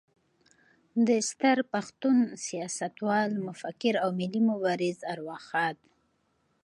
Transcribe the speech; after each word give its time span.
د 1.07 1.09
ستر 1.29 1.57
پښتون، 1.73 2.17
سیاستوال، 2.47 3.29
مفکر 3.47 3.93
او 4.03 4.09
ملي 4.19 4.41
مبارز 4.49 4.97
ارواښاد 5.13 5.77